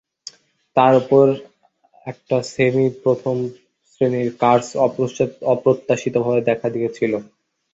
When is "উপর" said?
1.01-1.25